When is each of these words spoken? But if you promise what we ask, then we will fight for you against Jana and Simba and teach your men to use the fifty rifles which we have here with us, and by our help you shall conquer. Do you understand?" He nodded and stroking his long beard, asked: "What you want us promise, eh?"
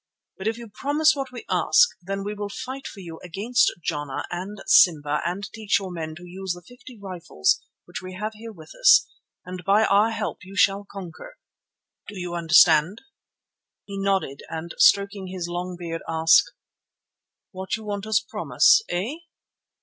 But 0.35 0.47
if 0.47 0.57
you 0.57 0.67
promise 0.67 1.15
what 1.15 1.31
we 1.31 1.45
ask, 1.47 1.89
then 2.01 2.23
we 2.23 2.33
will 2.33 2.49
fight 2.49 2.87
for 2.87 3.01
you 3.01 3.19
against 3.23 3.71
Jana 3.83 4.25
and 4.31 4.57
Simba 4.65 5.21
and 5.27 5.47
teach 5.53 5.77
your 5.77 5.91
men 5.91 6.15
to 6.15 6.25
use 6.25 6.53
the 6.53 6.63
fifty 6.63 6.97
rifles 6.99 7.61
which 7.85 8.01
we 8.01 8.15
have 8.15 8.33
here 8.33 8.51
with 8.51 8.71
us, 8.73 9.05
and 9.45 9.63
by 9.63 9.85
our 9.85 10.09
help 10.09 10.39
you 10.41 10.55
shall 10.55 10.87
conquer. 10.91 11.37
Do 12.07 12.19
you 12.19 12.33
understand?" 12.33 13.03
He 13.85 13.99
nodded 14.01 14.41
and 14.49 14.73
stroking 14.79 15.27
his 15.27 15.47
long 15.47 15.75
beard, 15.77 16.01
asked: 16.07 16.51
"What 17.51 17.75
you 17.77 17.83
want 17.83 18.07
us 18.07 18.19
promise, 18.27 18.81
eh?" 18.89 19.17